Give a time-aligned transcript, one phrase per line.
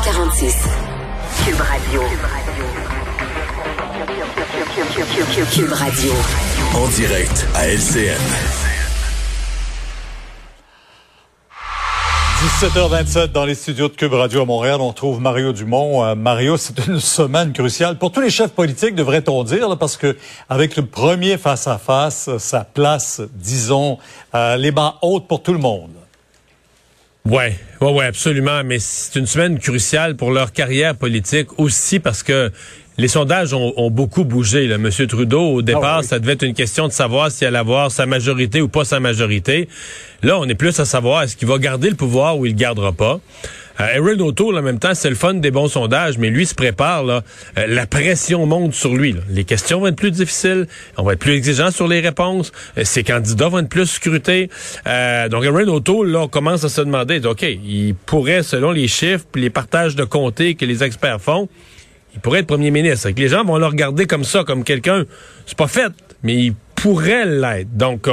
[0.00, 0.54] 346.
[1.44, 2.02] Cube Radio.
[5.52, 6.12] Cube Radio.
[6.76, 8.16] En direct à LCN.
[12.60, 16.04] 17h27 dans les studios de Cube Radio à Montréal, on trouve Mario Dumont.
[16.04, 20.16] Euh, Mario, c'est une semaine cruciale pour tous les chefs politiques, devrait-on dire, parce que
[20.48, 23.98] avec le premier face à face, ça place, disons,
[24.36, 25.97] euh, les bancs hautes pour tout le monde.
[27.28, 28.64] Ouais, ouais, ouais, absolument.
[28.64, 32.50] Mais c'est une semaine cruciale pour leur carrière politique aussi parce que
[32.98, 34.66] les sondages ont, beaucoup bougé.
[34.66, 34.76] Là.
[34.76, 37.92] Monsieur Trudeau, au départ, ah ça devait être une question de savoir s'il allait avoir
[37.92, 39.68] sa majorité ou pas sa majorité.
[40.22, 42.58] Là, on est plus à savoir est-ce qu'il va garder le pouvoir ou il le
[42.58, 43.20] gardera pas.
[43.80, 46.56] Euh, Aaron O'Toole, en même temps, c'est le fun des bons sondages, mais lui se
[46.56, 47.04] prépare.
[47.04, 47.22] Là,
[47.56, 49.14] euh, la pression monte sur lui.
[49.30, 50.66] Les questions vont être plus difficiles.
[50.96, 52.50] On va être plus exigeant sur les réponses.
[52.76, 54.50] Euh, ses candidats vont être plus scrutés.
[54.88, 58.88] Euh, donc, Aaron O'Toole, là, on commence à se demander, OK, il pourrait, selon les
[58.88, 61.48] chiffres, les partages de comté que les experts font,
[62.18, 63.08] il pourrait être premier ministre.
[63.16, 65.04] les gens vont le regarder comme ça, comme quelqu'un.
[65.46, 65.92] C'est pas fait,
[66.24, 67.76] mais il pourrait l'être.
[67.76, 68.08] Donc,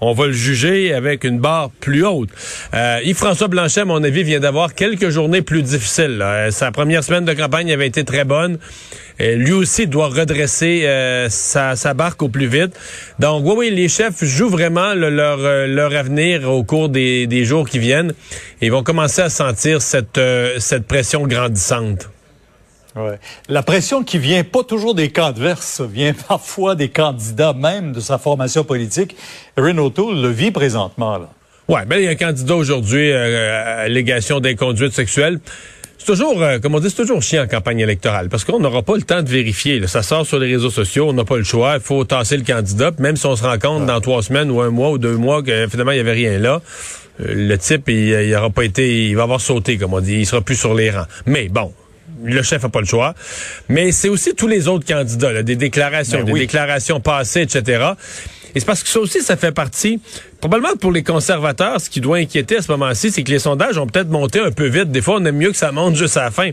[0.00, 2.30] on va le juger avec une barre plus haute.
[2.72, 6.22] Euh, Yves-François Blanchet, à mon avis, vient d'avoir quelques journées plus difficiles.
[6.22, 8.58] Euh, sa première semaine de campagne avait été très bonne.
[9.18, 12.72] Et lui aussi doit redresser euh, sa, barque au plus vite.
[13.18, 18.14] Donc, oui, oui, les chefs jouent vraiment leur, avenir au cours des, jours qui viennent.
[18.62, 22.08] Ils vont commencer à sentir cette pression grandissante.
[22.96, 23.18] Ouais.
[23.48, 28.00] La pression qui vient pas toujours des camps adverses, vient parfois des candidats même de
[28.00, 29.16] sa formation politique.
[29.56, 31.18] Erin O'Toole le vit présentement.
[31.18, 31.30] Là.
[31.68, 35.38] Ouais, ben il y a un candidat aujourd'hui euh, allégation d'inconduite sexuelle.
[35.98, 38.82] C'est toujours, euh, comme on dit, c'est toujours chiant en campagne électorale parce qu'on n'aura
[38.82, 39.86] pas le temps de vérifier.
[39.86, 41.74] Ça sort sur les réseaux sociaux, on n'a pas le choix.
[41.76, 42.90] Il faut tasser le candidat.
[42.98, 45.42] Même si on se rend compte dans trois semaines ou un mois ou deux mois
[45.42, 46.60] que finalement il y avait rien là,
[47.20, 50.20] euh, le type il, il aura pas été, il va avoir sauté comme on dit,
[50.20, 51.06] il sera plus sur les rangs.
[51.26, 51.72] Mais bon,
[52.22, 53.14] le chef a pas le choix.
[53.68, 57.92] Mais c'est aussi tous les autres candidats, des déclarations, ben des déclarations passées, etc.
[58.54, 60.00] Et c'est parce que ça aussi, ça fait partie
[60.40, 63.76] probablement pour les conservateurs, ce qui doit inquiéter à ce moment-ci, c'est que les sondages
[63.76, 64.90] ont peut-être monté un peu vite.
[64.90, 66.50] Des fois, on aime mieux que ça monte juste à la fin.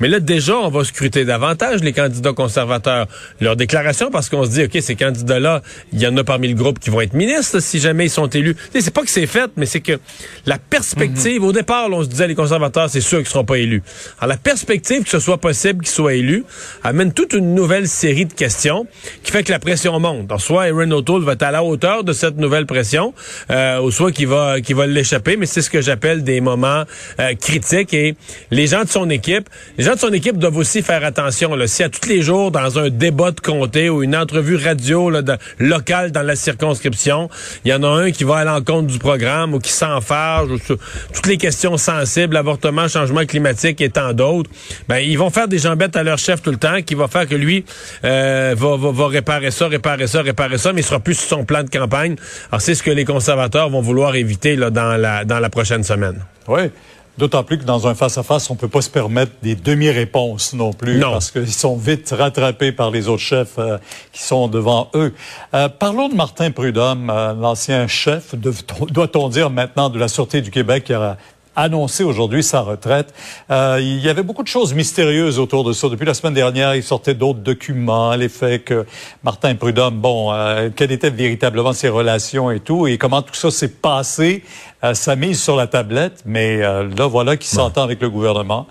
[0.00, 3.06] Mais là, déjà, on va scruter davantage les candidats conservateurs.
[3.40, 6.54] Leur déclaration, parce qu'on se dit, OK, ces candidats-là, il y en a parmi le
[6.54, 8.56] groupe qui vont être ministres si jamais ils sont élus.
[8.72, 9.98] C'est pas que c'est fait, mais c'est que
[10.44, 13.82] la perspective, au départ, on se disait, les conservateurs, c'est sûr qu'ils seront pas élus.
[14.18, 16.44] Alors, la perspective que ce soit possible qu'ils soient élus
[16.82, 18.86] amène toute une nouvelle série de questions
[19.22, 20.26] qui fait que la pression monte.
[20.28, 23.14] Alors, soit Aaron O'Toole va être à la hauteur de cette nouvelle pression,
[23.50, 26.84] euh, ou soit qui va qui va l'échapper, mais c'est ce que j'appelle des moments
[27.20, 27.94] euh, critiques.
[27.94, 28.16] Et
[28.50, 31.66] les gens de son équipe, les gens de son équipe doivent aussi faire attention là,
[31.66, 35.22] si à tous les jours dans un débat de comté ou une entrevue radio là,
[35.58, 37.28] locale dans la circonscription,
[37.64, 40.58] il y en a un qui va à l'encontre du programme ou qui s'enfarge ou
[40.58, 44.50] toutes les questions sensibles, avortement, changement climatique et tant d'autres,
[44.88, 47.26] ben ils vont faire des jambettes à leur chef tout le temps qui va faire
[47.26, 47.64] que lui
[48.04, 51.27] euh, va, va, va réparer ça, réparer ça, réparer ça, mais il sera plus sur
[51.28, 52.16] son plan de campagne.
[52.50, 55.84] Alors c'est ce que les conservateurs vont vouloir éviter là, dans, la, dans la prochaine
[55.84, 56.20] semaine.
[56.48, 56.70] Oui.
[57.18, 60.72] D'autant plus que dans un face-à-face, on ne peut pas se permettre des demi-réponses non
[60.72, 61.10] plus, non.
[61.10, 63.76] parce qu'ils sont vite rattrapés par les autres chefs euh,
[64.12, 65.12] qui sont devant eux.
[65.52, 70.52] Euh, parlons de Martin Prudhomme, euh, l'ancien chef, doit-on dire maintenant, de la Sûreté du
[70.52, 71.16] Québec, qui a
[71.58, 73.12] annoncé aujourd'hui sa retraite.
[73.50, 75.88] Euh, il y avait beaucoup de choses mystérieuses autour de ça.
[75.88, 78.86] Depuis la semaine dernière, il sortait d'autres documents, les faits que
[79.24, 83.50] Martin Prudhomme, bon, euh, quelles étaient véritablement ses relations et tout, et comment tout ça
[83.50, 84.42] s'est passé.
[84.84, 88.68] Euh, sa mise sur la tablette, mais euh, là, voilà qu'il s'entend avec le gouvernement.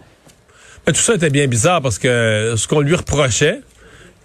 [0.86, 3.60] tout ça était bien bizarre parce que ce qu'on lui reprochait,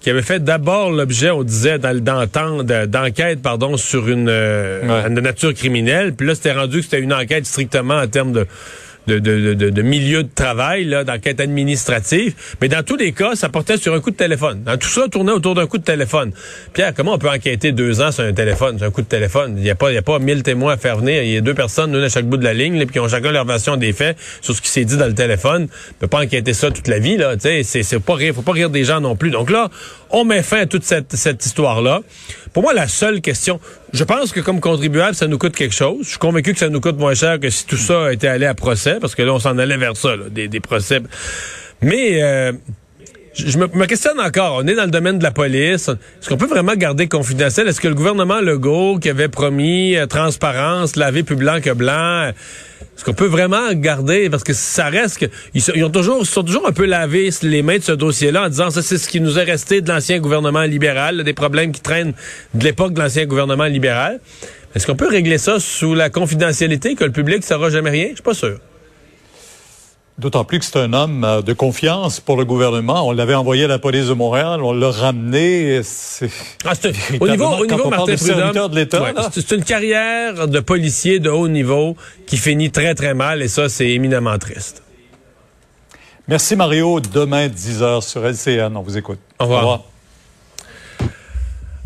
[0.02, 6.12] qui avait fait d'abord l'objet, on disait, d'enquête, pardon, sur une, euh, une nature criminelle.
[6.14, 8.46] Puis là, c'était rendu que c'était une enquête strictement en termes de
[9.06, 12.34] de, de, de, de, milieu de travail, là, d'enquête administrative.
[12.60, 14.62] Mais dans tous les cas, ça portait sur un coup de téléphone.
[14.64, 16.32] Dans tout ça tournait autour d'un coup de téléphone.
[16.72, 19.54] Pierre, comment on peut enquêter deux ans sur un téléphone, sur un coup de téléphone?
[19.56, 21.22] Il n'y a pas, il y a pas mille témoins à faire venir.
[21.22, 23.08] Il y a deux personnes, l'une à chaque bout de la ligne, puis qui ont
[23.08, 25.68] chacun leur version des faits sur ce qui s'est dit dans le téléphone.
[25.90, 27.36] On peut pas enquêter ça toute la vie, là.
[27.36, 29.30] Tu sais, c'est pas rire, faut pas rire des gens non plus.
[29.30, 29.68] Donc là,
[30.10, 32.00] on met fin à toute cette, cette histoire-là.
[32.52, 33.60] Pour moi, la seule question,
[33.92, 36.04] je pense que comme contribuable, ça nous coûte quelque chose.
[36.04, 38.46] Je suis convaincu que ça nous coûte moins cher que si tout ça était allé
[38.46, 41.00] à procès, parce que là, on s'en allait vers ça, des, des, procès.
[41.82, 42.52] Mais euh,
[43.34, 44.60] je me, questionne encore.
[44.62, 45.88] On est dans le domaine de la police.
[45.88, 47.68] Est-ce qu'on peut vraiment garder confidentiel?
[47.68, 52.30] Est-ce que le gouvernement Legault, qui avait promis euh, transparence, laver plus blanc que blanc,
[52.96, 54.28] est-ce qu'on peut vraiment garder?
[54.28, 57.78] Parce que ça reste que ils, ont toujours, sont toujours un peu lavé les mains
[57.78, 60.62] de ce dossier-là en disant ça, c'est ce qui nous est resté de l'ancien gouvernement
[60.62, 62.12] libéral, des problèmes qui traînent
[62.54, 64.20] de l'époque de l'ancien gouvernement libéral.
[64.74, 68.08] Est-ce qu'on peut régler ça sous la confidentialité que le public ne saura jamais rien?
[68.10, 68.58] Je suis pas sûr.
[70.18, 73.08] D'autant plus que c'est un homme euh, de confiance pour le gouvernement.
[73.08, 75.80] On l'avait envoyé à la police de Montréal, on l'a ramené.
[76.64, 76.72] Ah,
[77.20, 82.36] au niveau, au niveau Martin Prudhomme, c'est une carrière de policier de haut niveau qui
[82.36, 84.82] finit très très mal et ça c'est éminemment triste.
[86.28, 87.00] Merci Mario.
[87.00, 89.18] Demain 10h sur LCN, on vous écoute.
[89.38, 89.58] Au revoir.
[89.58, 89.91] Au revoir.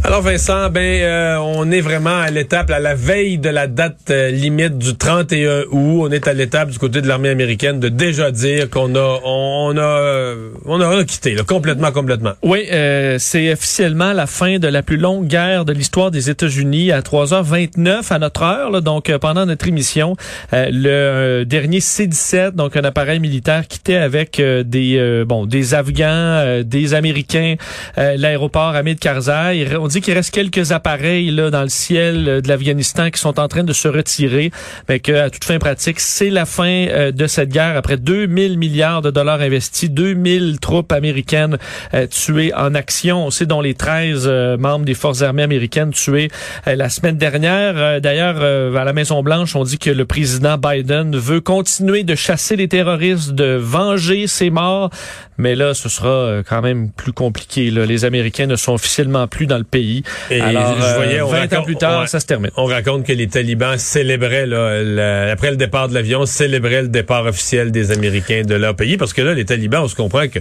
[0.06, 4.08] Alors Vincent, ben euh, on est vraiment à l'étape, à la veille de la date
[4.11, 6.06] euh, limite du 31 août.
[6.06, 9.76] On est à l'étape du côté de l'armée américaine de déjà dire qu'on a, on,
[9.76, 12.35] a, on a, quitté complètement, complètement.
[12.44, 16.93] Oui, euh, c'est officiellement la fin de la plus longue guerre de l'histoire des États-Unis
[16.93, 18.82] à 3h29 à notre heure.
[18.82, 20.14] donc pendant notre émission,
[20.52, 27.56] le dernier C-17, donc un appareil militaire, quittait avec des bon des Afghans, des Américains,
[27.97, 29.67] l'aéroport Hamid Karzai.
[30.00, 33.64] Qu'il reste quelques appareils là dans le ciel euh, de l'Afghanistan qui sont en train
[33.64, 34.50] de se retirer,
[34.88, 38.58] mais que à toute fin pratique, c'est la fin euh, de cette guerre après 2000
[38.58, 41.58] milliards de dollars investis, 2000 troupes américaines
[41.94, 44.28] euh, tuées en action, c'est dont les 13
[44.58, 46.31] membres des forces armées américaines tués
[46.66, 48.00] la semaine dernière.
[48.00, 48.42] D'ailleurs,
[48.76, 52.69] à la Maison Blanche, on dit que le président Biden veut continuer de chasser les
[52.69, 54.90] terroristes, de venger ses morts,
[55.38, 57.70] mais là, ce sera quand même plus compliqué.
[57.70, 59.86] Les Américains ne sont officiellement plus dans le pays
[60.31, 62.50] et Alors, je voyais, 20 euh, ans plus tard, ça se termine.
[62.56, 67.25] On raconte que les talibans célébraient, là, après le départ de l'avion, célébraient le départ
[67.25, 70.41] officiel des Américains de leur pays, parce que là, les talibans, on se comprend que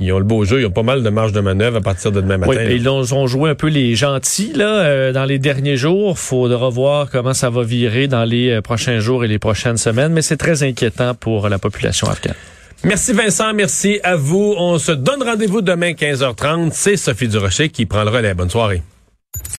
[0.00, 2.10] ils ont le beau jeu, ils ont pas mal de marge de manœuvre à partir
[2.10, 2.52] de demain matin.
[2.52, 6.18] Oui, ils ont joué un peu les gentils là euh, dans les derniers jours.
[6.18, 10.12] Faudra voir comment ça va virer dans les euh, prochains jours et les prochaines semaines,
[10.12, 12.34] mais c'est très inquiétant pour la population afghane.
[12.84, 14.54] Merci Vincent, merci à vous.
[14.58, 16.70] On se donne rendez-vous demain 15h30.
[16.72, 18.34] C'est Sophie Durocher qui prend le relais.
[18.34, 18.82] Bonne soirée.